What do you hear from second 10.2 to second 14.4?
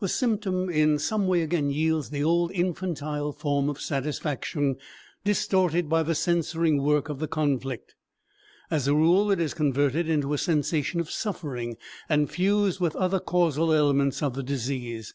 a sensation of suffering and fused with other causal elements of